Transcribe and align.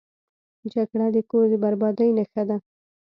جګړه 0.73 1.07
د 1.15 1.17
کور 1.29 1.45
د 1.51 1.53
بربادۍ 1.63 2.09
نښه 2.17 2.43
ده 2.49 2.57